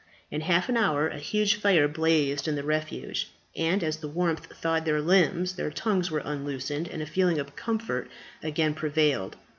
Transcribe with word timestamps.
In 0.31 0.41
half 0.41 0.67
an 0.67 0.77
hour 0.77 1.09
a 1.09 1.19
huge 1.19 1.53
fire 1.57 1.87
blazed 1.87 2.47
in 2.47 2.55
the 2.55 2.63
refuge; 2.63 3.29
and 3.55 3.83
as 3.83 3.97
the 3.97 4.07
warmth 4.07 4.47
thawed 4.47 4.83
their 4.83 4.99
limbs, 4.99 5.53
their 5.53 5.69
tongues 5.69 6.09
were 6.09 6.23
unloosened, 6.25 6.87
and 6.87 7.03
a 7.03 7.05
feeling 7.05 7.37
of 7.37 7.55
comfort 7.55 8.09
again 8.41 8.73
prevailed. 8.73 9.35